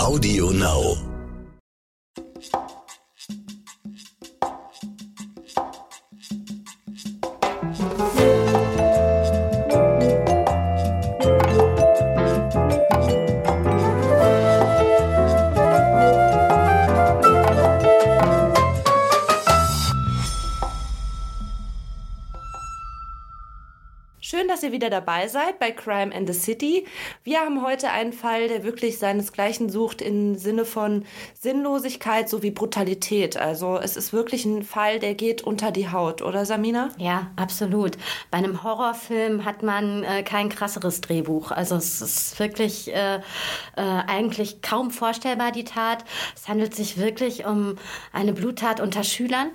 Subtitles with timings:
[0.00, 1.09] Audio Now.
[24.90, 26.84] Wieder dabei seid bei Crime and the City.
[27.22, 31.04] Wir haben heute einen Fall, der wirklich seinesgleichen sucht im Sinne von
[31.38, 33.36] Sinnlosigkeit sowie Brutalität.
[33.36, 36.90] Also es ist wirklich ein Fall, der geht unter die Haut, oder Samina?
[36.98, 37.96] Ja, absolut.
[38.30, 41.52] Bei einem Horrorfilm hat man äh, kein krasseres Drehbuch.
[41.52, 43.20] Also es ist wirklich äh, äh,
[43.76, 46.04] eigentlich kaum vorstellbar, die Tat.
[46.34, 47.76] Es handelt sich wirklich um
[48.12, 49.50] eine Bluttat unter Schülern.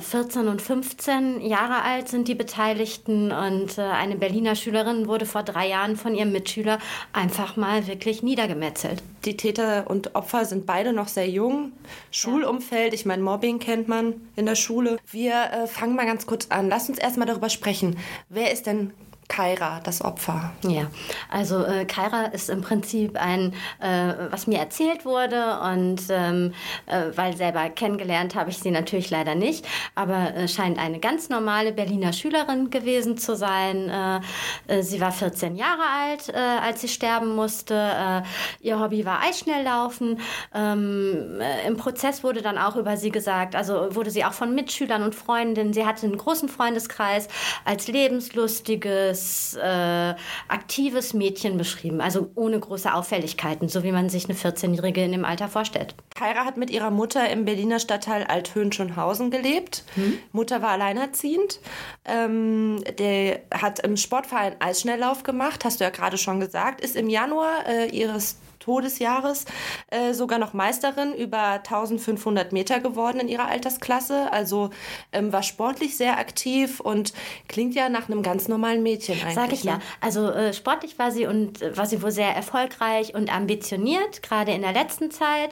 [0.00, 5.26] 14 äh, und 15 Jahre alt sind die Beteiligten und äh, eine Berliner Schülerin wurde
[5.26, 6.78] vor drei Jahren von ihrem Mitschüler
[7.12, 9.02] einfach mal wirklich niedergemetzelt.
[9.24, 11.72] Die Täter und Opfer sind beide noch sehr jung.
[12.10, 14.98] Schulumfeld, ich meine, Mobbing kennt man in der Schule.
[15.10, 16.68] Wir äh, fangen mal ganz kurz an.
[16.68, 17.96] Lass uns erstmal darüber sprechen.
[18.28, 18.92] Wer ist denn
[19.32, 20.52] Kaira, das Opfer.
[20.62, 20.88] Ja,
[21.30, 26.52] also äh, Kaira ist im Prinzip ein, äh, was mir erzählt wurde und ähm,
[26.84, 31.30] äh, weil selber kennengelernt habe ich sie natürlich leider nicht, aber äh, scheint eine ganz
[31.30, 33.88] normale Berliner Schülerin gewesen zu sein.
[33.88, 34.20] Äh,
[34.66, 38.22] äh, sie war 14 Jahre alt, äh, als sie sterben musste.
[38.60, 40.20] Ihr Hobby war Eisschnelllaufen.
[40.54, 44.54] Ähm, äh, Im Prozess wurde dann auch über sie gesagt, also wurde sie auch von
[44.54, 47.28] Mitschülern und Freundinnen, sie hatte einen großen Freundeskreis
[47.64, 50.14] als lebenslustiges, junges, äh,
[50.48, 55.24] aktives Mädchen beschrieben, also ohne große Auffälligkeiten, so wie man sich eine 14-Jährige in dem
[55.24, 55.94] Alter vorstellt.
[56.14, 59.84] Kaira hat mit ihrer Mutter im Berliner Stadtteil Althöhn-Schönhausen gelebt.
[59.94, 60.18] Hm?
[60.32, 61.60] Mutter war alleinerziehend.
[62.04, 67.08] Ähm, der hat im Sportverein Eisschnelllauf gemacht, hast du ja gerade schon gesagt, ist im
[67.08, 69.44] Januar äh, ihres Todesjahres
[69.90, 74.32] äh, sogar noch Meisterin über 1500 Meter geworden in ihrer Altersklasse.
[74.32, 74.70] Also
[75.12, 77.12] ähm, war sportlich sehr aktiv und
[77.48, 79.34] klingt ja nach einem ganz normalen Mädchen eigentlich.
[79.34, 79.72] Sag ich ne?
[79.72, 79.80] ja.
[80.00, 84.52] Also äh, sportlich war sie und äh, war sie wohl sehr erfolgreich und ambitioniert, gerade
[84.52, 85.50] in der letzten Zeit.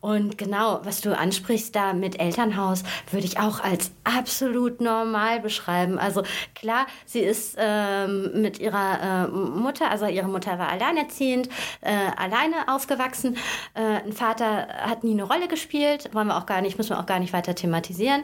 [0.00, 5.98] Und genau, was du ansprichst da mit Elternhaus, würde ich auch als absolut normal beschreiben.
[5.98, 6.22] Also
[6.54, 11.48] klar, sie ist ähm, mit ihrer äh, Mutter, also ihre Mutter war alleinerziehend,
[11.80, 13.36] äh, allein alleine aufgewachsen.
[13.74, 17.00] Äh, ein Vater hat nie eine Rolle gespielt, wollen wir auch gar nicht, müssen wir
[17.00, 18.22] auch gar nicht weiter thematisieren.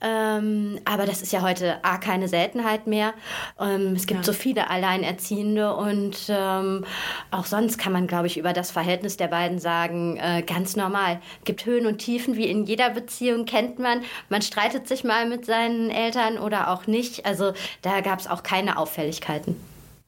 [0.00, 3.14] Ähm, aber das ist ja heute A, keine Seltenheit mehr.
[3.58, 4.24] Ähm, es gibt ja.
[4.24, 6.84] so viele Alleinerziehende und ähm,
[7.30, 11.20] auch sonst kann man, glaube ich, über das Verhältnis der beiden sagen, äh, ganz normal.
[11.40, 14.02] Es gibt Höhen und Tiefen, wie in jeder Beziehung kennt man.
[14.28, 17.26] Man streitet sich mal mit seinen Eltern oder auch nicht.
[17.26, 17.52] Also
[17.82, 19.56] da gab es auch keine Auffälligkeiten.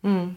[0.03, 0.37] Hm.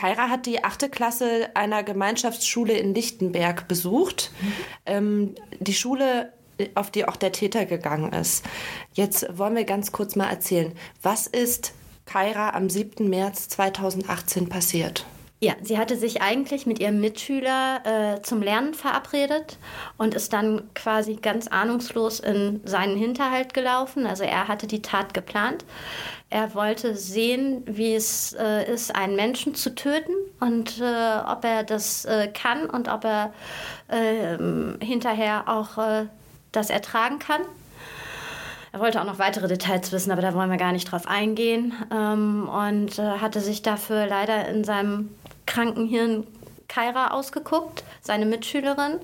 [0.00, 4.30] Kaira hat die achte Klasse einer Gemeinschaftsschule in Lichtenberg besucht.
[4.40, 4.52] Mhm.
[4.86, 6.32] Ähm, die Schule,
[6.74, 8.42] auf die auch der Täter gegangen ist.
[8.94, 10.72] Jetzt wollen wir ganz kurz mal erzählen,
[11.02, 11.74] was ist
[12.06, 13.10] Kaira am 7.
[13.10, 15.04] März 2018 passiert?
[15.42, 17.80] Ja, sie hatte sich eigentlich mit ihrem Mitschüler
[18.18, 19.56] äh, zum Lernen verabredet
[19.96, 24.06] und ist dann quasi ganz ahnungslos in seinen Hinterhalt gelaufen.
[24.06, 25.64] Also er hatte die Tat geplant.
[26.28, 31.64] Er wollte sehen, wie es äh, ist, einen Menschen zu töten und äh, ob er
[31.64, 33.32] das äh, kann und ob er
[33.88, 36.06] ähm, hinterher auch äh,
[36.52, 37.40] das ertragen kann.
[38.72, 41.72] Er wollte auch noch weitere Details wissen, aber da wollen wir gar nicht drauf eingehen.
[41.90, 45.08] Ähm, und äh, hatte sich dafür leider in seinem
[45.46, 46.26] Krankenhirn
[46.70, 49.00] Kaira ausgeguckt, seine Mitschülerin.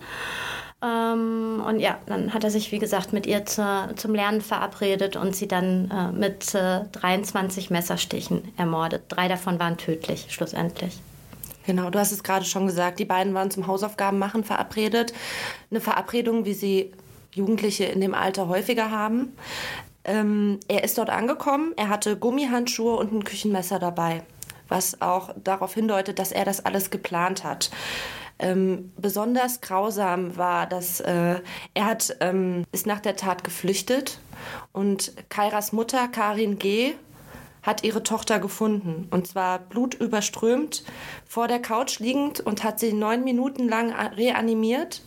[0.83, 5.17] Ähm, und ja, dann hat er sich, wie gesagt, mit ihr zur, zum Lernen verabredet
[5.17, 9.05] und sie dann äh, mit äh, 23 Messerstichen ermordet.
[9.09, 10.99] Drei davon waren tödlich, schlussendlich.
[11.67, 15.13] Genau, du hast es gerade schon gesagt, die beiden waren zum Hausaufgaben machen verabredet.
[15.71, 16.93] Eine Verabredung, wie sie
[17.33, 19.33] Jugendliche in dem Alter häufiger haben.
[20.05, 24.23] Ähm, er ist dort angekommen, er hatte Gummihandschuhe und ein Küchenmesser dabei
[24.69, 27.71] was auch darauf hindeutet, dass er das alles geplant hat.
[28.39, 31.41] Ähm, besonders grausam war, dass äh,
[31.73, 34.19] er hat, ähm, ist nach der Tat geflüchtet
[34.73, 36.95] und Kairas Mutter Karin G.
[37.63, 40.85] hat ihre Tochter gefunden und zwar blutüberströmt
[41.27, 45.01] vor der Couch liegend und hat sie neun Minuten lang reanimiert,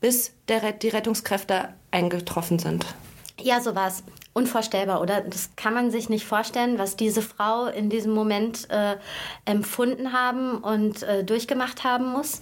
[0.00, 2.84] bis der, die Rettungskräfte eingetroffen sind.
[3.40, 4.02] Ja, so war es
[4.34, 5.22] unvorstellbar, oder?
[5.22, 8.96] Das kann man sich nicht vorstellen, was diese Frau in diesem Moment äh,
[9.46, 12.40] empfunden haben und äh, durchgemacht haben muss.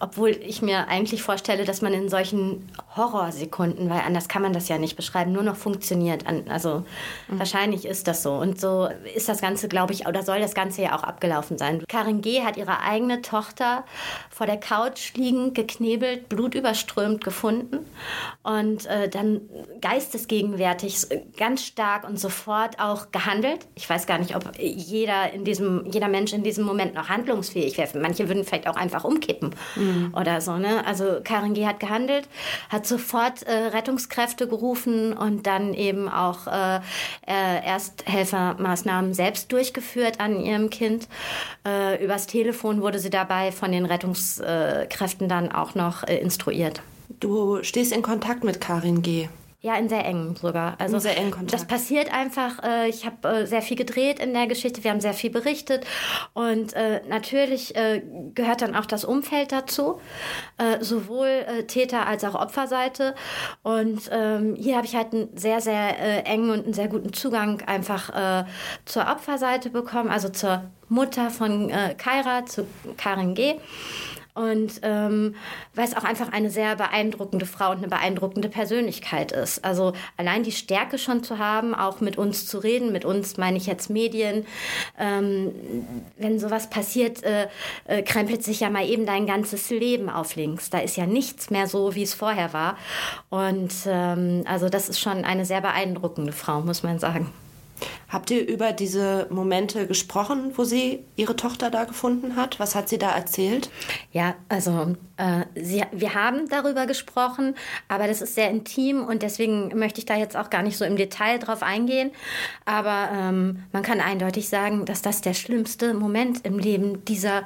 [0.00, 4.68] Obwohl ich mir eigentlich vorstelle, dass man in solchen Horrorsekunden, weil anders kann man das
[4.68, 6.24] ja nicht beschreiben, nur noch funktioniert.
[6.48, 6.84] Also
[7.28, 7.38] mhm.
[7.38, 8.34] wahrscheinlich ist das so.
[8.34, 11.82] Und so ist das Ganze, glaube ich, oder soll das Ganze ja auch abgelaufen sein.
[11.88, 12.42] Karin G.
[12.42, 13.84] hat ihre eigene Tochter
[14.30, 17.78] vor der Couch liegend, geknebelt, blutüberströmt gefunden
[18.42, 19.40] und äh, dann
[19.80, 21.06] geistesgegenwärtig
[21.36, 23.66] ganz stark und sofort auch gehandelt.
[23.74, 27.76] Ich weiß gar nicht, ob jeder in diesem, jeder Mensch in diesem Moment noch handlungsfähig
[27.78, 27.98] wäre.
[27.98, 29.87] Manche würden vielleicht auch einfach umkippen mhm.
[30.14, 30.56] Oder so.
[30.56, 30.84] Ne?
[30.86, 31.66] Also Karin G.
[31.66, 32.28] hat gehandelt,
[32.68, 36.76] hat sofort äh, Rettungskräfte gerufen und dann eben auch äh,
[37.26, 41.08] äh, Ersthelfermaßnahmen selbst durchgeführt an ihrem Kind.
[41.66, 46.82] Äh, übers Telefon wurde sie dabei von den Rettungskräften dann auch noch äh, instruiert.
[47.20, 49.28] Du stehst in Kontakt mit Karin G.
[49.60, 50.76] Ja, in sehr engen sogar.
[50.78, 51.52] Also in sehr engen Kontakt.
[51.52, 52.62] Das passiert einfach.
[52.62, 54.84] Äh, ich habe äh, sehr viel gedreht in der Geschichte.
[54.84, 55.84] Wir haben sehr viel berichtet
[56.32, 58.00] und äh, natürlich äh,
[58.34, 60.00] gehört dann auch das Umfeld dazu,
[60.58, 63.16] äh, sowohl äh, Täter als auch Opferseite.
[63.64, 67.62] Und ähm, hier habe ich halt einen sehr sehr engen und einen sehr guten Zugang
[67.62, 68.44] einfach
[68.84, 72.66] zur Opferseite bekommen, also zur Mutter von Kaira, zu
[72.96, 73.56] Karin G.
[74.34, 75.34] Und ähm,
[75.74, 79.64] weil es auch einfach eine sehr beeindruckende Frau und eine beeindruckende Persönlichkeit ist.
[79.64, 83.56] Also allein die Stärke schon zu haben, auch mit uns zu reden, mit uns meine
[83.56, 84.46] ich jetzt Medien.
[84.98, 85.52] Ähm,
[86.16, 87.48] wenn sowas passiert, äh,
[87.86, 90.70] äh, krempelt sich ja mal eben dein ganzes Leben auf links.
[90.70, 92.76] Da ist ja nichts mehr so, wie es vorher war.
[93.30, 97.32] Und ähm, also das ist schon eine sehr beeindruckende Frau, muss man sagen.
[98.08, 102.58] Habt ihr über diese Momente gesprochen, wo sie ihre Tochter da gefunden hat?
[102.58, 103.70] Was hat sie da erzählt?
[104.12, 107.54] Ja, also äh, sie, wir haben darüber gesprochen,
[107.88, 110.84] aber das ist sehr intim und deswegen möchte ich da jetzt auch gar nicht so
[110.84, 112.10] im Detail drauf eingehen.
[112.64, 117.42] Aber ähm, man kann eindeutig sagen, dass das der schlimmste Moment im Leben dieser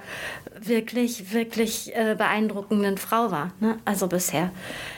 [0.61, 3.53] wirklich, wirklich äh, beeindruckenden Frau war.
[3.61, 3.79] Ne?
[3.85, 4.51] Also bisher.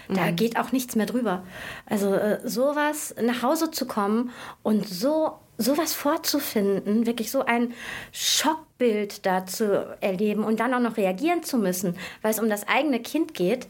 [0.08, 0.36] Da mhm.
[0.36, 1.42] geht auch nichts mehr drüber.
[1.86, 4.30] Also äh, sowas nach Hause zu kommen
[4.62, 7.74] und so sowas vorzufinden, wirklich so ein
[8.12, 12.66] Schockbild da zu erleben und dann auch noch reagieren zu müssen, weil es um das
[12.66, 13.68] eigene Kind geht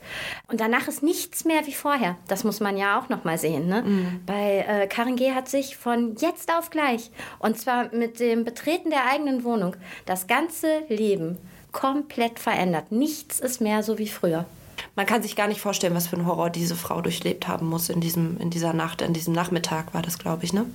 [0.49, 2.17] und danach ist nichts mehr wie vorher.
[2.27, 3.69] Das muss man ja auch noch mal sehen.
[3.69, 3.83] Ne?
[3.83, 4.21] Mhm.
[4.25, 5.33] Bei äh, Karin G.
[5.33, 9.77] hat sich von jetzt auf gleich und zwar mit dem Betreten der eigenen Wohnung
[10.07, 11.37] das ganze Leben
[11.73, 12.93] komplett verändert.
[12.93, 14.47] Nichts ist mehr so wie früher
[14.97, 17.89] man kann sich gar nicht vorstellen, was für ein Horror diese Frau durchlebt haben muss
[17.89, 20.67] in, diesem, in dieser Nacht, in diesem Nachmittag war das, glaube ich, ne?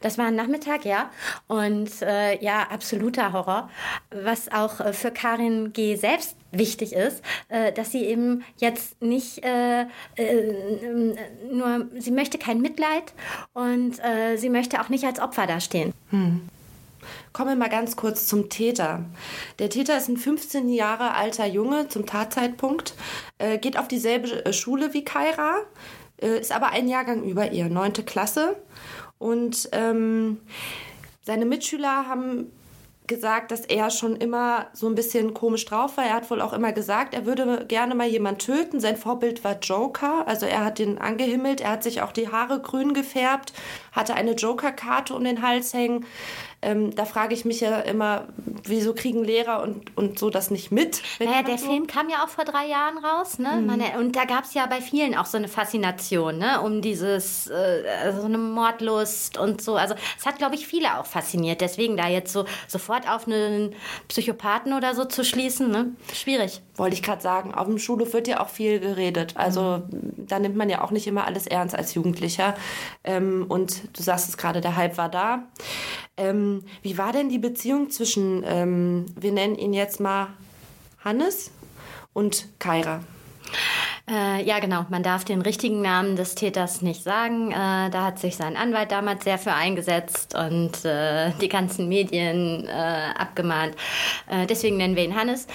[0.00, 1.10] Das war ein Nachmittag, ja.
[1.48, 3.68] Und äh, ja, absoluter Horror.
[4.10, 5.96] Was auch äh, für Karin G.
[5.96, 9.86] selbst wichtig ist, äh, dass sie eben jetzt nicht äh, äh,
[11.50, 13.12] nur, sie möchte kein Mitleid
[13.54, 15.92] und äh, sie möchte auch nicht als Opfer dastehen.
[16.10, 16.48] Hm.
[17.38, 19.04] Kommen wir mal ganz kurz zum Täter.
[19.60, 22.94] Der Täter ist ein 15 Jahre alter Junge zum Tatzeitpunkt,
[23.38, 25.58] äh, geht auf dieselbe äh, Schule wie Kaira,
[26.20, 28.56] äh, ist aber ein Jahrgang über ihr, neunte Klasse.
[29.18, 30.40] Und ähm,
[31.22, 32.50] seine Mitschüler haben
[33.08, 36.04] gesagt, dass er schon immer so ein bisschen komisch drauf war.
[36.04, 38.80] Er hat wohl auch immer gesagt, er würde gerne mal jemanden töten.
[38.80, 42.60] Sein Vorbild war Joker, also er hat den angehimmelt, er hat sich auch die Haare
[42.60, 43.52] grün gefärbt,
[43.92, 46.04] hatte eine Joker-Karte um den Hals hängen.
[46.60, 48.26] Ähm, da frage ich mich ja immer,
[48.64, 51.02] wieso kriegen Lehrer und, und so das nicht mit?
[51.20, 51.66] Naja, der so?
[51.66, 53.58] Film kam ja auch vor drei Jahren raus, ne?
[53.60, 53.66] Mhm.
[53.66, 56.60] Man, und da gab es ja bei vielen auch so eine Faszination, ne?
[56.60, 59.76] Um dieses, äh, so eine Mordlust und so.
[59.76, 61.60] Also es hat, glaube ich, viele auch fasziniert.
[61.60, 63.76] Deswegen da jetzt so sofort auf einen
[64.08, 65.92] Psychopathen oder so zu schließen, ne?
[66.12, 66.60] Schwierig.
[66.74, 69.34] Wollte ich gerade sagen, auf dem Schulhof wird ja auch viel geredet.
[69.36, 70.26] Also mhm.
[70.26, 72.54] da nimmt man ja auch nicht immer alles ernst als Jugendlicher.
[73.04, 75.44] Ähm, und du sagst es gerade, der Hype war da.
[76.18, 80.28] Ähm, wie war denn die Beziehung zwischen, ähm, wir nennen ihn jetzt mal
[81.04, 81.50] Hannes
[82.12, 83.00] und Kaira?
[84.10, 84.86] Äh, ja, genau.
[84.88, 87.50] Man darf den richtigen Namen des Täters nicht sagen.
[87.50, 92.66] Äh, da hat sich sein Anwalt damals sehr für eingesetzt und äh, die ganzen Medien
[92.66, 92.70] äh,
[93.18, 93.74] abgemahnt.
[94.28, 95.46] Äh, deswegen nennen wir ihn Hannes.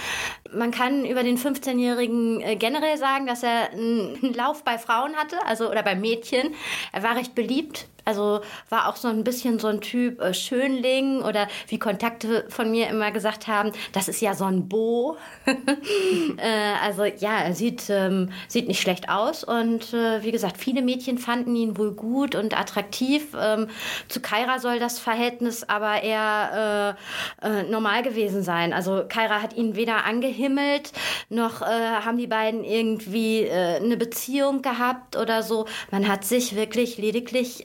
[0.54, 5.38] Man kann über den 15-Jährigen äh, generell sagen, dass er einen Lauf bei Frauen hatte,
[5.48, 6.54] also oder bei Mädchen.
[6.92, 11.22] Er war recht beliebt also war auch so ein bisschen so ein Typ äh, Schönling
[11.22, 15.18] oder wie Kontakte von mir immer gesagt haben, das ist ja so ein Bo.
[15.46, 20.82] äh, also ja, er sieht, ähm, sieht nicht schlecht aus und äh, wie gesagt, viele
[20.82, 23.28] Mädchen fanden ihn wohl gut und attraktiv.
[23.40, 23.68] Ähm,
[24.10, 26.98] zu Kaira soll das Verhältnis aber eher
[27.42, 28.74] äh, äh, normal gewesen sein.
[28.74, 30.92] Also Kaira hat ihn weder angehimmelt,
[31.30, 35.66] noch äh, haben die beiden irgendwie eine Beziehung gehabt oder so.
[35.92, 37.64] Man hat sich wirklich lediglich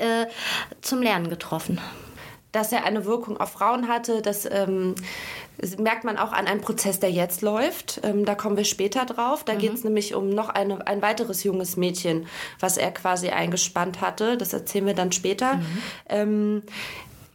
[0.81, 1.81] zum Lernen getroffen.
[2.53, 4.95] dass er eine Wirkung auf Frauen hatte, das ähm,
[5.79, 8.01] merkt man auch an einem Prozess, der jetzt läuft.
[8.05, 9.45] Ähm, da kommen wir später drauf.
[9.45, 9.59] Da mhm.
[9.59, 12.27] geht es nämlich um noch eine, ein weiteres junges Mädchen,
[12.61, 14.37] was er quasi eingespannt hatte.
[14.37, 15.57] Das erzählen wir dann später.
[15.57, 15.83] Mhm.
[16.09, 16.63] Ähm,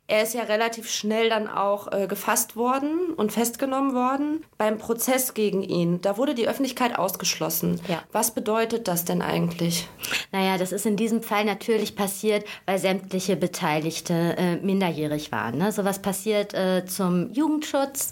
[0.07, 5.33] er ist ja relativ schnell dann auch äh, gefasst worden und festgenommen worden beim Prozess
[5.33, 6.01] gegen ihn.
[6.01, 7.79] Da wurde die Öffentlichkeit ausgeschlossen.
[7.87, 8.03] Ja.
[8.11, 9.87] Was bedeutet das denn eigentlich?
[10.33, 15.57] Naja, das ist in diesem Fall natürlich passiert, weil sämtliche Beteiligte äh, minderjährig waren.
[15.57, 15.71] Ne?
[15.71, 18.11] Sowas passiert äh, zum Jugendschutz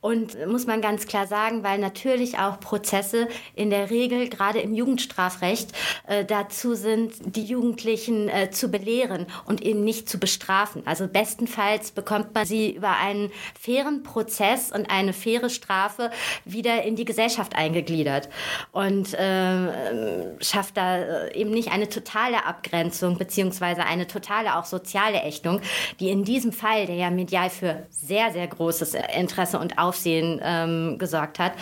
[0.00, 4.74] und muss man ganz klar sagen, weil natürlich auch Prozesse in der Regel gerade im
[4.74, 5.72] Jugendstrafrecht
[6.06, 10.82] äh, dazu sind, die Jugendlichen äh, zu belehren und eben nicht zu bestrafen.
[10.86, 16.10] Also also bestenfalls bekommt man sie über einen fairen Prozess und eine faire Strafe
[16.44, 18.28] wieder in die Gesellschaft eingegliedert
[18.72, 25.22] und äh, schafft da äh, eben nicht eine totale Abgrenzung beziehungsweise eine totale auch soziale
[25.22, 25.62] Ächtung,
[26.00, 30.98] die in diesem Fall, der ja medial für sehr, sehr großes Interesse und Aufsehen ähm,
[30.98, 31.52] gesorgt hat,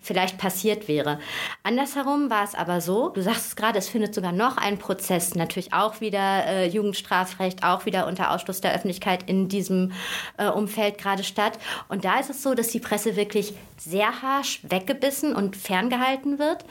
[0.00, 1.20] vielleicht passiert wäre.
[1.62, 5.36] Andersherum war es aber so, du sagst es gerade, es findet sogar noch ein Prozess,
[5.36, 9.92] natürlich auch wieder äh, Jugendstrafrecht, auch wieder unter Ausschluss der Öffentlichkeit Öffentlichkeit in diesem
[10.38, 11.58] äh, Umfeld gerade statt.
[11.88, 16.64] Und da ist es so, dass die Presse wirklich sehr harsch weggebissen und ferngehalten wird,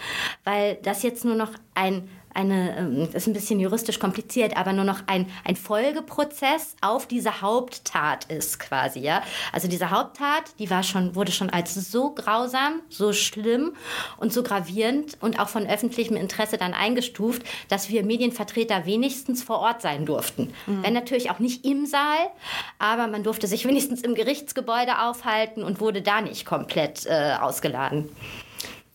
[0.44, 4.86] weil das jetzt nur noch ein eine, ähm, ist ein bisschen juristisch kompliziert, aber nur
[4.86, 9.24] noch ein, ein Folgeprozess auf diese Haupttat ist quasi, ja.
[9.52, 13.74] Also diese Haupttat, die war schon, wurde schon als so grausam, so schlimm
[14.18, 19.60] und so gravierend und auch von öffentlichem Interesse dann eingestuft, dass wir Medienvertreter wenigstens vor
[19.60, 20.54] Ort sein durften.
[20.68, 20.84] Mhm.
[20.84, 22.30] Wenn natürlich auch nicht im Saal,
[22.78, 28.10] aber man durfte sich wenigstens im Gerichtsgebäude aufhalten und wurde da nicht komplett äh, ausgeladen.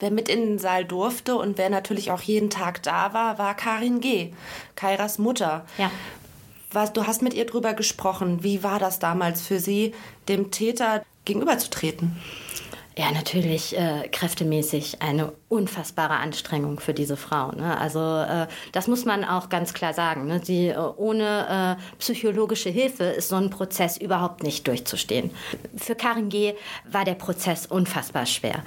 [0.03, 3.55] Wer mit in den Saal durfte und wer natürlich auch jeden Tag da war, war
[3.55, 4.33] Karin G.,
[4.75, 5.65] Kairas Mutter.
[5.79, 5.93] Ja.
[6.73, 8.43] Was, du hast mit ihr drüber gesprochen.
[8.43, 9.95] Wie war das damals für sie,
[10.27, 12.17] dem Täter gegenüberzutreten?
[12.97, 17.53] Ja, natürlich äh, kräftemäßig eine unfassbare Anstrengung für diese Frau.
[17.53, 17.79] Ne?
[17.79, 20.27] Also äh, das muss man auch ganz klar sagen.
[20.27, 20.41] Ne?
[20.45, 25.31] Sie, äh, ohne äh, psychologische Hilfe ist so ein Prozess überhaupt nicht durchzustehen.
[25.75, 26.55] Für Karin G.
[26.91, 28.63] war der Prozess unfassbar schwer.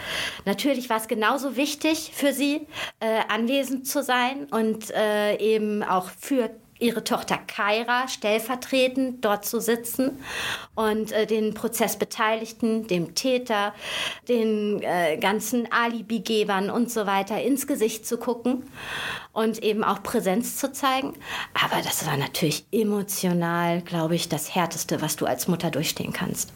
[0.46, 2.68] Natürlich war es genauso wichtig für sie,
[3.00, 9.62] äh, anwesend zu sein und äh, eben auch für ihre Tochter Kaira stellvertretend dort zu
[9.62, 10.20] sitzen
[10.76, 13.74] und äh, den Prozessbeteiligten, dem Täter,
[14.28, 18.64] den äh, ganzen Alibigebern und so weiter ins Gesicht zu gucken
[19.32, 21.14] und eben auch Präsenz zu zeigen.
[21.54, 26.52] Aber das war natürlich emotional, glaube ich, das Härteste, was du als Mutter durchstehen kannst.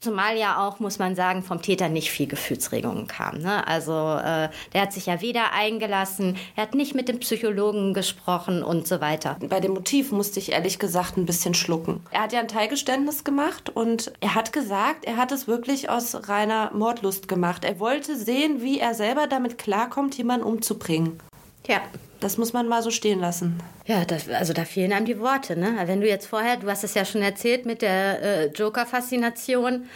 [0.00, 3.38] Zumal ja auch, muss man sagen, vom Täter nicht viel Gefühlsregungen kam.
[3.38, 3.66] Ne?
[3.66, 8.62] Also äh, der hat sich ja weder eingelassen, er hat nicht mit dem Psychologen gesprochen
[8.62, 9.36] und so weiter.
[9.48, 12.00] Bei dem Motiv musste ich ehrlich gesagt ein bisschen schlucken.
[12.10, 16.28] Er hat ja ein Teilgeständnis gemacht und er hat gesagt, er hat es wirklich aus
[16.28, 17.64] reiner Mordlust gemacht.
[17.64, 21.20] Er wollte sehen, wie er selber damit klarkommt, jemanden umzubringen.
[21.66, 21.80] Ja.
[22.20, 23.62] Das muss man mal so stehen lassen.
[23.86, 25.56] Ja, das, also da fehlen einem die Worte.
[25.56, 25.76] Ne?
[25.86, 29.88] Wenn du jetzt vorher, du hast es ja schon erzählt mit der äh, Joker-Faszination.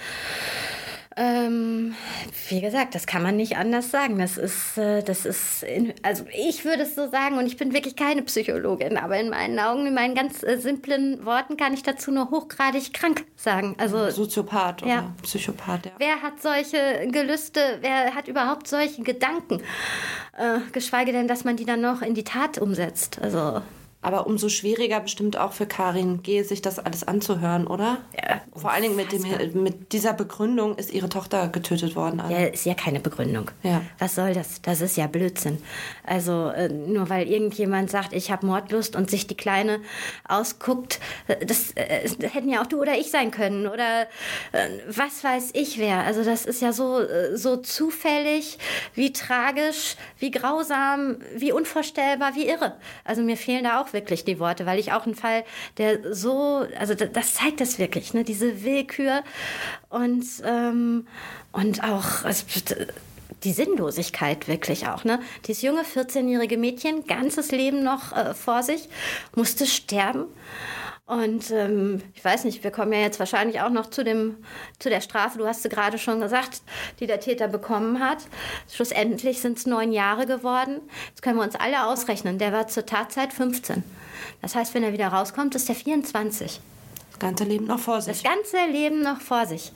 [1.17, 1.95] Ähm,
[2.49, 4.19] wie gesagt, das kann man nicht anders sagen.
[4.19, 7.75] Das ist, äh, das ist, in, also ich würde es so sagen und ich bin
[7.75, 11.83] wirklich keine Psychologin, aber in meinen Augen, in meinen ganz äh, simplen Worten kann ich
[11.83, 13.75] dazu nur hochgradig krank sagen.
[13.79, 15.15] Also Soziopath oder ja.
[15.23, 15.87] Psychopath.
[15.87, 15.93] Ja.
[15.99, 17.79] Wer hat solche Gelüste?
[17.81, 19.61] Wer hat überhaupt solche Gedanken?
[20.37, 23.19] Äh, geschweige denn, dass man die dann noch in die Tat umsetzt.
[23.21, 23.63] Also
[24.03, 27.99] aber umso schwieriger bestimmt auch für Karin G., sich das alles anzuhören, oder?
[28.17, 28.41] Ja.
[28.55, 32.21] Vor allen Dingen mit, dem, mit dieser Begründung ist ihre Tochter getötet worden.
[32.21, 32.35] Also.
[32.35, 33.53] Ja, ist ja keine Begründung.
[33.63, 33.81] Ja.
[34.01, 34.61] Was soll das?
[34.61, 35.59] Das ist ja Blödsinn.
[36.05, 39.81] Also äh, nur weil irgendjemand sagt, ich habe Mordlust und sich die Kleine
[40.27, 44.03] ausguckt, äh, das, äh, das, hätten ja auch du oder ich sein können oder
[44.51, 46.01] äh, was weiß ich wer.
[46.01, 48.59] Also das ist ja so, äh, so zufällig,
[48.95, 52.75] wie tragisch, wie grausam, wie unvorstellbar, wie irre.
[53.05, 55.45] Also mir fehlen da auch wirklich die Worte, weil ich auch einen Fall,
[55.79, 58.25] der so, also das zeigt das wirklich, ne?
[58.25, 59.23] diese Willkür
[59.89, 61.07] und, ähm,
[61.53, 62.45] und auch also,
[63.45, 65.05] die Sinnlosigkeit wirklich auch.
[65.05, 65.21] Ne?
[65.47, 68.89] Dieses junge 14-jährige Mädchen, ganzes Leben noch äh, vor sich,
[69.35, 70.27] musste sterben.
[71.05, 74.37] Und ähm, ich weiß nicht, wir kommen ja jetzt wahrscheinlich auch noch zu, dem,
[74.79, 76.63] zu der Strafe, du hast sie gerade schon gesagt,
[77.01, 78.19] die der Täter bekommen hat.
[78.71, 80.81] Schlussendlich sind es neun Jahre geworden.
[81.09, 83.83] Jetzt können wir uns alle ausrechnen, der war zur Tatzeit 15.
[84.41, 86.61] Das heißt, wenn er wieder rauskommt, ist er 24.
[87.11, 88.23] Das ganze Leben noch vor sich.
[88.23, 89.73] Das ganze Leben noch vor sich.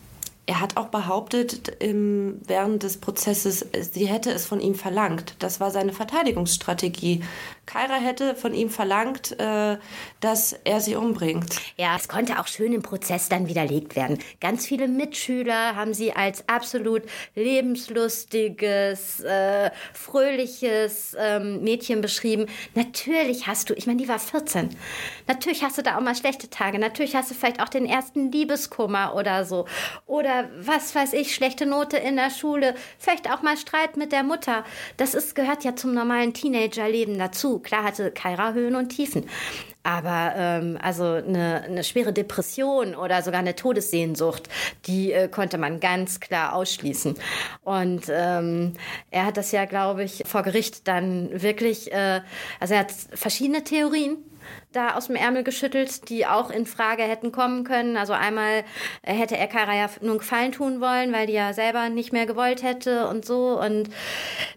[0.48, 5.34] Er hat auch behauptet, im, während des Prozesses, sie hätte es von ihm verlangt.
[5.40, 7.24] Das war seine Verteidigungsstrategie.
[7.66, 9.76] Kyra hätte von ihm verlangt, äh,
[10.20, 11.56] dass er sie umbringt.
[11.76, 14.18] Ja, es konnte auch schön im Prozess dann widerlegt werden.
[14.40, 17.02] Ganz viele Mitschüler haben sie als absolut
[17.34, 22.46] lebenslustiges, äh, fröhliches ähm, Mädchen beschrieben.
[22.74, 24.70] Natürlich hast du, ich meine, die war 14.
[25.26, 26.78] Natürlich hast du da auch mal schlechte Tage.
[26.78, 29.66] Natürlich hast du vielleicht auch den ersten Liebeskummer oder so.
[30.06, 32.74] Oder was weiß ich, schlechte Note in der Schule.
[32.98, 34.64] Vielleicht auch mal Streit mit der Mutter.
[34.96, 37.55] Das ist, gehört ja zum normalen Teenagerleben dazu.
[37.58, 39.28] Klar hatte Kaira Höhen und Tiefen.
[39.82, 44.48] Aber ähm, also eine, eine schwere Depression oder sogar eine Todessehnsucht,
[44.86, 47.14] die äh, konnte man ganz klar ausschließen.
[47.62, 48.72] Und ähm,
[49.12, 52.20] er hat das ja, glaube ich, vor Gericht dann wirklich, äh,
[52.58, 54.18] also er hat verschiedene Theorien
[54.72, 57.96] da aus dem Ärmel geschüttelt, die auch in Frage hätten kommen können.
[57.96, 58.64] Also einmal
[59.02, 62.62] hätte er Kara ja nun Gefallen tun wollen, weil die ja selber nicht mehr gewollt
[62.62, 63.60] hätte und so.
[63.60, 63.88] Und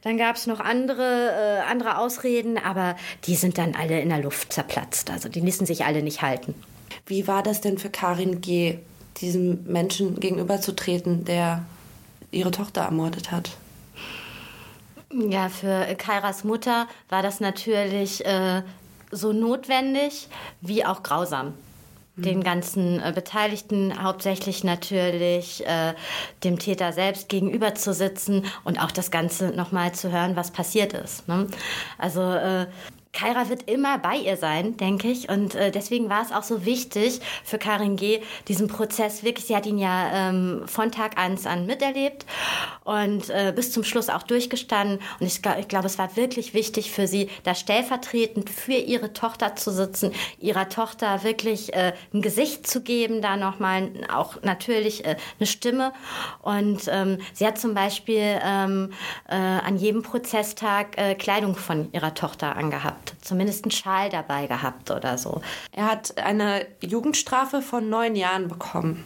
[0.03, 4.19] dann gab es noch andere, äh, andere Ausreden, aber die sind dann alle in der
[4.19, 5.10] Luft zerplatzt.
[5.10, 6.55] Also die ließen sich alle nicht halten.
[7.05, 8.79] Wie war das denn für Karin G.,
[9.17, 11.65] diesem Menschen gegenüberzutreten, der
[12.31, 13.51] ihre Tochter ermordet hat?
[15.12, 18.62] Ja, für Kairas Mutter war das natürlich äh,
[19.11, 20.27] so notwendig
[20.61, 21.53] wie auch grausam
[22.19, 25.93] den ganzen äh, Beteiligten, hauptsächlich natürlich äh,
[26.43, 30.93] dem Täter selbst gegenüber zu sitzen und auch das Ganze nochmal zu hören, was passiert
[30.93, 31.27] ist.
[31.27, 31.47] Ne?
[31.97, 32.67] Also äh,
[33.19, 35.27] Kaira wird immer bei ihr sein, denke ich.
[35.27, 39.55] Und äh, deswegen war es auch so wichtig für Karin G., diesen Prozess wirklich, sie
[39.55, 42.25] hat ihn ja ähm, von Tag 1 an miterlebt
[42.85, 44.99] und äh, bis zum Schluss auch durchgestanden.
[45.19, 49.55] Und ich, ich glaube, es war wirklich wichtig für sie, da stellvertretend für ihre Tochter
[49.57, 55.17] zu sitzen, ihrer Tochter wirklich äh, ein Gesicht zu geben, da nochmal auch natürlich äh,
[55.39, 55.91] eine Stimme.
[56.41, 58.93] Und ähm, sie hat zum Beispiel ähm,
[59.27, 64.91] äh, an jedem Prozesstag äh, Kleidung von ihrer Tochter angehabt zumindest einen Schal dabei gehabt
[64.91, 65.41] oder so.
[65.71, 69.03] Er hat eine Jugendstrafe von neun Jahren bekommen.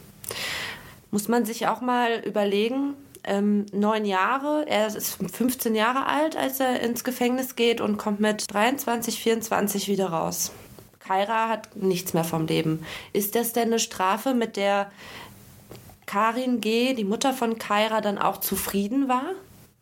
[1.11, 4.65] Muss man sich auch mal überlegen, ähm, neun Jahre.
[4.67, 9.87] Er ist 15 Jahre alt, als er ins Gefängnis geht und kommt mit 23, 24
[9.87, 10.51] wieder raus.
[10.99, 12.85] Kaira hat nichts mehr vom Leben.
[13.11, 14.91] Ist das denn eine Strafe, mit der
[16.05, 19.31] Karin G., die Mutter von Kaira, dann auch zufrieden war?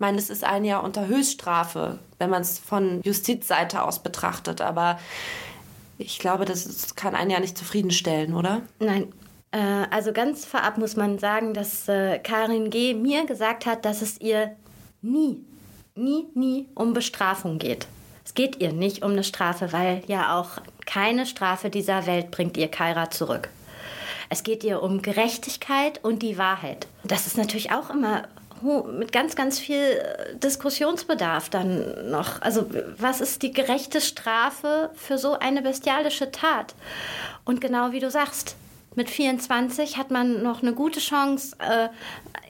[0.02, 4.60] Meine, es ist ein Jahr unter Höchststrafe, wenn man es von Justizseite aus betrachtet.
[4.60, 5.00] Aber
[5.98, 8.64] ich glaube, das kann einen ja nicht zufriedenstellen, oder?
[8.80, 9.14] Nein.
[9.52, 12.94] Äh, also ganz vorab muss man sagen, dass äh, Karin G.
[12.94, 14.56] mir gesagt hat, dass es ihr
[15.02, 15.46] nie,
[15.96, 17.88] nie, nie um Bestrafung geht.
[18.26, 22.58] Es geht ihr nicht um eine Strafe, weil ja auch keine Strafe dieser Welt bringt
[22.58, 23.50] ihr Kaira zurück.
[24.30, 26.88] Es geht ihr um Gerechtigkeit und die Wahrheit.
[27.04, 28.24] Das ist natürlich auch immer
[28.62, 32.42] mit ganz, ganz viel äh, Diskussionsbedarf dann noch.
[32.42, 36.76] Also was ist die gerechte Strafe für so eine bestialische Tat?
[37.46, 38.56] Und genau wie du sagst,
[38.96, 41.88] mit 24 hat man noch eine gute Chance, äh,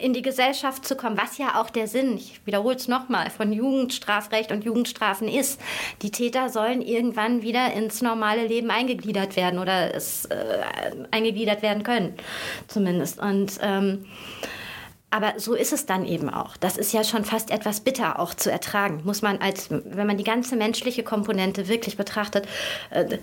[0.04, 3.54] in die Gesellschaft zu kommen, was ja auch der Sinn, ich wiederhole es nochmal, von
[3.54, 5.62] Jugendstrafrecht und Jugendstrafen ist.
[6.02, 10.64] Die Täter sollen irgendwann wieder ins normale Leben eingegliedert werden oder es äh,
[11.12, 12.16] eingegliedert werden können,
[12.68, 13.20] zumindest.
[13.20, 14.06] Und ähm,
[15.12, 16.58] aber so ist es dann eben auch.
[16.58, 19.02] Das ist ja schon fast etwas bitter auch zu ertragen.
[19.04, 22.48] Muss man als, wenn man die ganze menschliche Komponente wirklich betrachtet,
[22.90, 23.18] äh,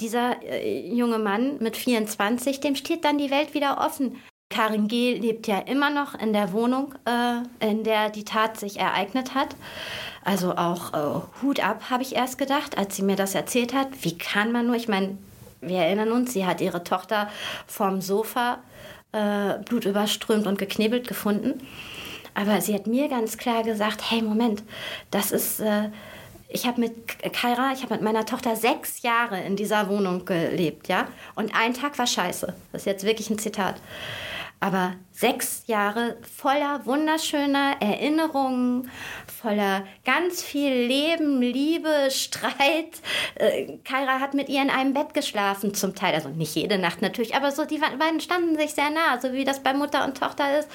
[0.00, 4.16] dieser äh, junge Mann mit 24, dem steht dann die Welt wieder offen.
[4.50, 5.16] Karin G.
[5.16, 9.56] lebt ja immer noch in der Wohnung, äh, in der die Tat sich ereignet hat.
[10.24, 13.88] Also auch äh, Hut ab, habe ich erst gedacht, als sie mir das erzählt hat.
[14.02, 15.16] Wie kann man nur, ich meine,
[15.60, 17.30] wir erinnern uns, sie hat ihre Tochter
[17.66, 18.58] vom Sofa
[19.12, 21.66] äh, blutüberströmt und geknebelt gefunden.
[22.34, 24.62] Aber sie hat mir ganz klar gesagt, hey, Moment,
[25.10, 25.60] das ist...
[25.60, 25.90] Äh,
[26.52, 30.88] ich habe mit Kaira, ich habe mit meiner Tochter sechs Jahre in dieser Wohnung gelebt,
[30.88, 31.06] ja.
[31.36, 32.52] Und ein Tag war scheiße.
[32.72, 33.80] Das ist jetzt wirklich ein Zitat.
[34.58, 38.90] Aber sechs Jahre voller wunderschöner Erinnerungen,
[39.42, 43.02] voller ganz viel Leben, Liebe, Streit.
[43.34, 47.02] Äh, Kaira hat mit ihr in einem Bett geschlafen zum Teil, also nicht jede Nacht
[47.02, 50.18] natürlich, aber so die beiden standen sich sehr nah, so wie das bei Mutter und
[50.18, 50.70] Tochter ist.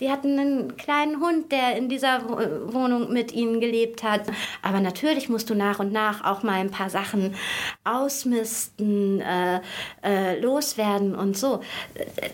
[0.00, 2.26] Die hatten einen kleinen Hund, der in dieser
[2.72, 4.22] Wohnung mit ihnen gelebt hat.
[4.62, 7.34] Aber natürlich musst du nach und nach auch mal ein paar Sachen
[7.84, 9.60] ausmisten, äh,
[10.02, 11.60] äh, loswerden und so.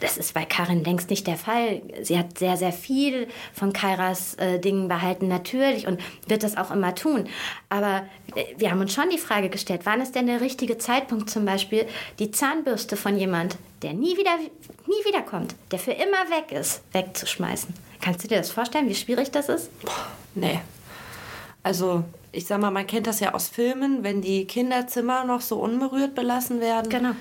[0.00, 1.55] Das ist bei Karin längst nicht der Fall.
[2.02, 6.70] Sie hat sehr, sehr viel von Kairas äh, Dingen behalten, natürlich, und wird das auch
[6.70, 7.28] immer tun.
[7.68, 11.30] Aber äh, wir haben uns schon die Frage gestellt, wann ist denn der richtige Zeitpunkt,
[11.30, 11.86] zum Beispiel
[12.18, 14.36] die Zahnbürste von jemand, der nie wieder,
[14.86, 17.74] nie wiederkommt, der für immer weg ist, wegzuschmeißen.
[18.00, 19.80] Kannst du dir das vorstellen, wie schwierig das ist?
[19.80, 19.92] Boah,
[20.34, 20.60] nee.
[21.62, 22.04] Also
[22.36, 26.14] ich sag mal, man kennt das ja aus Filmen, wenn die Kinderzimmer noch so unberührt
[26.14, 26.90] belassen werden.
[26.90, 27.12] Genau.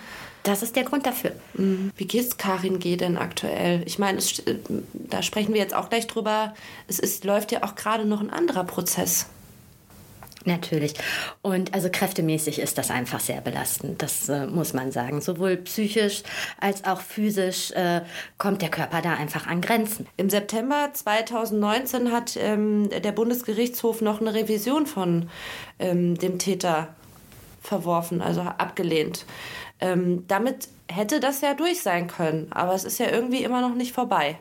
[0.45, 1.31] Das ist der Grund dafür.
[1.55, 2.97] Wie geht's Karin G.
[2.97, 3.81] denn aktuell?
[3.88, 4.43] Ich meine, es,
[4.93, 6.53] da sprechen wir jetzt auch gleich drüber.
[6.88, 9.25] Es ist, läuft ja auch gerade noch ein anderer Prozess.
[10.43, 10.93] Natürlich.
[11.41, 15.19] Und also kräftemäßig ist das einfach sehr belastend, das äh, muss man sagen.
[15.19, 16.21] Sowohl psychisch
[16.60, 18.01] als auch physisch äh,
[18.38, 20.05] kommt der Körper da einfach an Grenzen.
[20.15, 25.29] Im September 2019 hat ähm, der Bundesgerichtshof noch eine Revision von
[25.79, 26.89] ähm, dem Täter
[27.62, 29.25] verworfen, also abgelehnt.
[29.79, 33.75] Ähm, damit hätte das ja durch sein können, aber es ist ja irgendwie immer noch
[33.75, 34.38] nicht vorbei.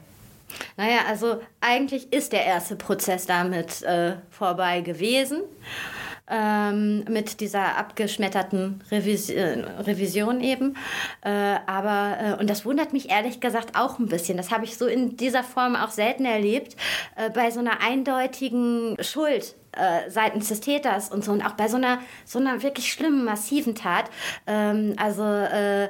[0.77, 5.43] Naja, also eigentlich ist der erste Prozess damit äh, vorbei gewesen.
[6.27, 10.75] Ähm, mit dieser abgeschmetterten Revis äh, Revision eben.
[11.21, 14.39] Äh, aber, äh, und das wundert mich ehrlich gesagt auch ein bisschen.
[14.39, 16.77] Das habe ich so in dieser Form auch selten erlebt.
[17.17, 21.33] Äh, bei so einer eindeutigen Schuld äh, seitens des Täters und so.
[21.33, 24.11] Und auch bei so einer so einer wirklich schlimmen massiven Tat
[24.47, 25.89] ähm, also äh, äh,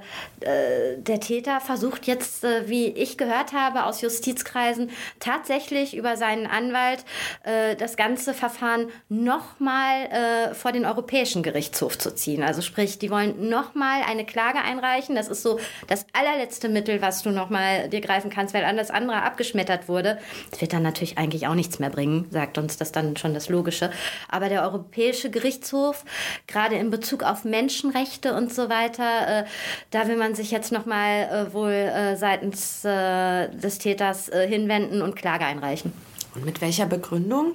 [0.99, 7.05] der Täter versucht jetzt äh, wie ich gehört habe aus Justizkreisen tatsächlich über seinen Anwalt
[7.45, 12.43] äh, das ganze Verfahren nochmal äh, vor den Europäischen Gerichtshof zu ziehen.
[12.43, 15.15] Also sprich die wollen nochmal eine Klage einreichen.
[15.15, 19.23] Das ist so das allerletzte Mittel was du nochmal dir greifen kannst weil alles andere
[19.23, 20.19] abgeschmettert wurde.
[20.51, 23.49] Das wird dann natürlich eigentlich auch nichts mehr bringen sagt uns das dann schon das
[23.49, 23.91] logische Logische.
[24.29, 26.05] Aber der Europäische Gerichtshof,
[26.47, 29.45] gerade in Bezug auf Menschenrechte und so weiter, äh,
[29.91, 35.03] da will man sich jetzt nochmal äh, wohl äh, seitens äh, des Täters äh, hinwenden
[35.03, 35.93] und Klage einreichen.
[36.35, 37.55] Und mit welcher Begründung?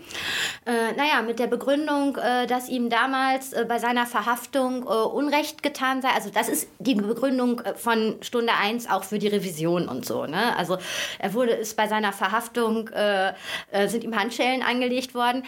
[0.66, 5.64] Äh, naja, mit der Begründung, äh, dass ihm damals äh, bei seiner Verhaftung äh, Unrecht
[5.64, 6.10] getan sei.
[6.10, 10.26] Also das ist die Begründung äh, von Stunde 1 auch für die Revision und so.
[10.26, 10.56] Ne?
[10.56, 10.78] Also
[11.20, 13.34] er wurde, ist bei seiner Verhaftung, äh,
[13.88, 15.44] sind ihm Handschellen angelegt worden.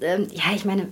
[0.00, 0.88] Ähm, ja, ich meine,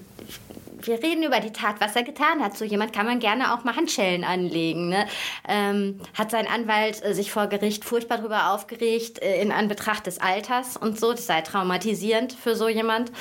[0.86, 2.56] wir reden über die Tat, was er getan hat.
[2.56, 4.88] So jemand kann man gerne auch mal Handschellen anlegen.
[4.88, 5.06] Ne?
[5.48, 10.20] Ähm, hat sein Anwalt äh, sich vor Gericht furchtbar darüber aufgeregt, äh, in Anbetracht des
[10.20, 11.12] Alters und so.
[11.12, 13.12] Das sei traumatisierend für so jemand.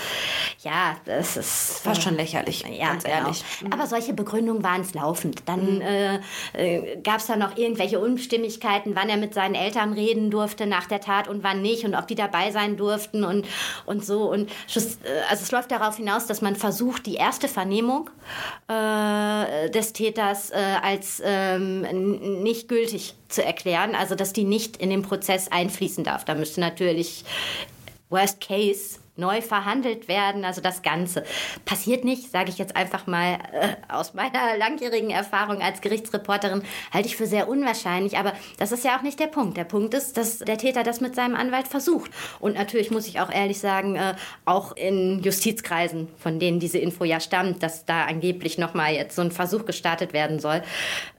[0.60, 3.17] Ja, das ist fast schon lächerlich, ja, ganz genau.
[3.17, 3.43] ehrlich.
[3.62, 3.74] Mhm.
[3.74, 5.43] Aber solche Begründungen waren es laufend.
[5.47, 5.82] Dann mhm.
[5.82, 6.19] äh,
[6.54, 10.88] äh, gab es da noch irgendwelche Unstimmigkeiten, wann er mit seinen Eltern reden durfte nach
[10.88, 13.47] der Tat und wann nicht und ob die dabei sein durften und,
[13.86, 14.32] und so.
[14.32, 14.82] Und äh,
[15.30, 18.10] also es läuft darauf hinaus, dass man versucht, die erste Vernehmung
[18.68, 21.82] äh, des Täters äh, als ähm,
[22.42, 26.26] nicht gültig zu erklären, also dass die nicht in den Prozess einfließen darf.
[26.26, 27.24] Da müsste natürlich
[28.10, 30.45] Worst Case neu verhandelt werden.
[30.45, 31.24] Also das Ganze
[31.65, 37.08] passiert nicht, sage ich jetzt einfach mal äh, aus meiner langjährigen Erfahrung als Gerichtsreporterin, halte
[37.08, 38.17] ich für sehr unwahrscheinlich.
[38.17, 39.58] Aber das ist ja auch nicht der Punkt.
[39.58, 42.12] Der Punkt ist, dass der Täter das mit seinem Anwalt versucht.
[42.39, 47.04] Und natürlich muss ich auch ehrlich sagen, äh, auch in Justizkreisen, von denen diese Info
[47.04, 50.63] ja stammt, dass da angeblich nochmal jetzt so ein Versuch gestartet werden soll,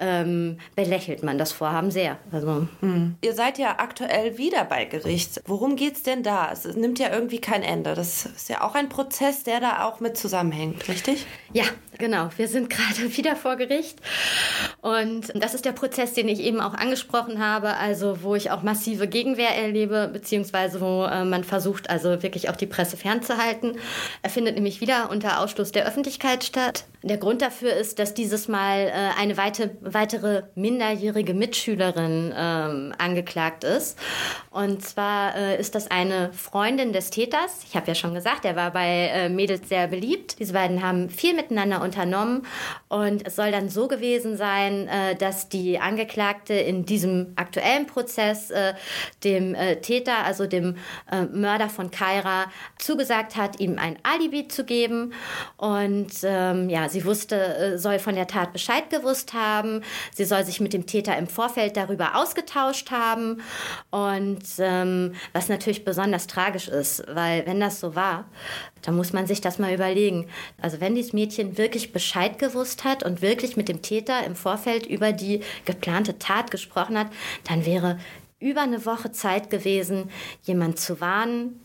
[0.00, 2.18] ähm, belächelt man das Vorhaben sehr.
[2.30, 3.16] Also, hm.
[3.20, 5.42] Ihr seid ja aktuell wieder bei Gericht.
[5.46, 6.50] Worum geht es denn da?
[6.52, 7.81] Es nimmt ja irgendwie kein Ende.
[7.82, 11.26] Das ist ja auch ein Prozess, der da auch mit zusammenhängt, richtig?
[11.52, 11.64] Ja,
[11.98, 12.30] genau.
[12.36, 13.98] Wir sind gerade wieder vor Gericht.
[14.80, 18.62] Und das ist der Prozess, den ich eben auch angesprochen habe, also wo ich auch
[18.62, 23.78] massive Gegenwehr erlebe, beziehungsweise wo äh, man versucht, also wirklich auch die Presse fernzuhalten.
[24.22, 26.84] Er findet nämlich wieder unter Ausschluss der Öffentlichkeit statt.
[27.02, 33.64] Der Grund dafür ist, dass dieses Mal äh, eine weite, weitere minderjährige Mitschülerin ähm, angeklagt
[33.64, 33.98] ist.
[34.50, 37.60] Und zwar äh, ist das eine Freundin des Täters.
[37.72, 40.38] Ich habe ja schon gesagt, er war bei äh, Mädels sehr beliebt.
[40.38, 42.42] Diese beiden haben viel miteinander unternommen.
[42.88, 48.50] Und es soll dann so gewesen sein, äh, dass die Angeklagte in diesem aktuellen Prozess
[48.50, 48.74] äh,
[49.24, 50.76] dem Täter, also dem
[51.32, 52.46] Mörder von Kaira,
[52.78, 55.14] zugesagt hat, ihm ein Alibi zu geben.
[55.56, 59.82] Und ähm, ja, sie wusste, soll von der Tat Bescheid gewusst haben.
[60.12, 63.42] Sie soll sich mit dem Täter im Vorfeld darüber ausgetauscht haben.
[63.90, 68.26] Und ähm, was natürlich besonders tragisch ist, weil wenn das so war,
[68.82, 70.28] dann muss man sich das mal überlegen.
[70.60, 74.84] Also wenn dieses Mädchen wirklich Bescheid gewusst hat und wirklich mit dem Täter im Vorfeld
[74.84, 77.08] über die geplante Tat gesprochen hat,
[77.44, 77.98] dann wäre
[78.40, 80.10] über eine Woche Zeit gewesen,
[80.42, 81.60] jemand zu warnen,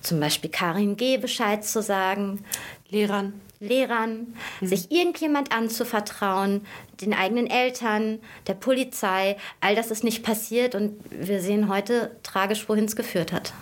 [0.00, 1.18] zum Beispiel Karin G.
[1.18, 2.44] Bescheid zu sagen.
[2.88, 3.40] Lehrern.
[3.60, 4.66] Lehrern, mhm.
[4.66, 6.66] sich irgendjemand anzuvertrauen,
[7.02, 9.36] den eigenen Eltern, der Polizei.
[9.60, 13.52] All das ist nicht passiert und wir sehen heute tragisch, wohin es geführt hat.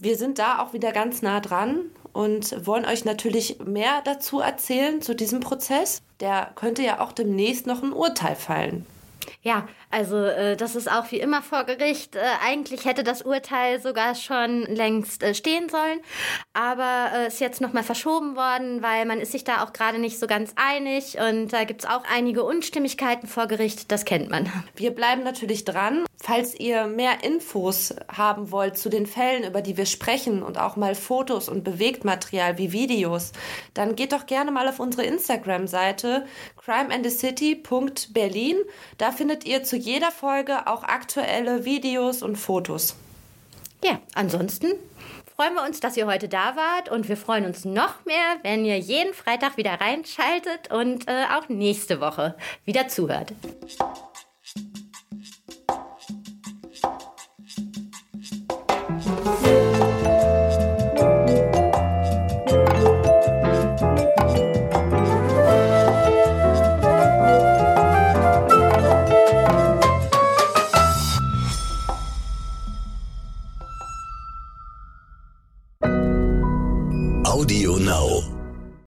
[0.00, 5.02] Wir sind da auch wieder ganz nah dran und wollen euch natürlich mehr dazu erzählen
[5.02, 6.00] zu diesem Prozess.
[6.20, 8.86] Der könnte ja auch demnächst noch ein Urteil fallen.
[9.42, 12.16] Ja, also äh, das ist auch wie immer vor Gericht.
[12.16, 16.00] Äh, eigentlich hätte das Urteil sogar schon längst äh, stehen sollen,
[16.52, 20.18] aber äh, ist jetzt nochmal verschoben worden, weil man ist sich da auch gerade nicht
[20.18, 24.50] so ganz einig und da gibt es auch einige Unstimmigkeiten vor Gericht, das kennt man.
[24.76, 26.04] Wir bleiben natürlich dran.
[26.20, 30.74] Falls ihr mehr Infos haben wollt zu den Fällen, über die wir sprechen und auch
[30.74, 33.32] mal Fotos und Bewegtmaterial wie Videos,
[33.72, 36.26] dann geht doch gerne mal auf unsere Instagram-Seite
[36.64, 38.56] crimeandthecity.berlin.
[38.98, 42.96] Da findet ihr zu jeder Folge auch aktuelle Videos und Fotos.
[43.84, 44.72] Ja, ansonsten
[45.36, 48.64] freuen wir uns, dass ihr heute da wart und wir freuen uns noch mehr, wenn
[48.64, 53.32] ihr jeden Freitag wieder reinschaltet und äh, auch nächste Woche wieder zuhört.